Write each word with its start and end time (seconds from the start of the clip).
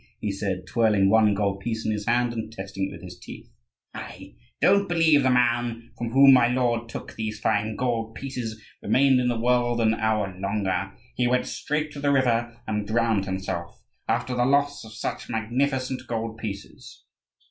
he 0.19 0.31
said, 0.31 0.65
twirling 0.65 1.11
one 1.11 1.35
gold 1.35 1.59
piece 1.59 1.85
in 1.85 1.91
his 1.91 2.07
hand 2.07 2.33
and 2.33 2.51
testing 2.51 2.87
it 2.87 2.91
with 2.91 3.03
his 3.03 3.19
teeth. 3.19 3.47
"I 3.93 4.33
don't 4.59 4.89
believe 4.89 5.21
the 5.21 5.29
man 5.29 5.91
from 5.95 6.09
whom 6.09 6.33
my 6.33 6.47
lord 6.47 6.89
took 6.89 7.13
these 7.13 7.39
fine 7.39 7.75
gold 7.75 8.15
pieces 8.15 8.59
remained 8.81 9.19
in 9.19 9.27
the 9.27 9.39
world 9.39 9.79
an 9.79 9.93
hour 9.93 10.35
longer; 10.39 10.93
he 11.13 11.27
went 11.27 11.45
straight 11.45 11.91
to 11.91 11.99
the 11.99 12.11
river 12.11 12.59
and 12.65 12.87
drowned 12.87 13.25
himself, 13.25 13.79
after 14.07 14.33
the 14.35 14.43
loss 14.43 14.83
of 14.83 14.93
such 14.95 15.29
magnificent 15.29 16.01
gold 16.07 16.39
pieces." 16.39 17.03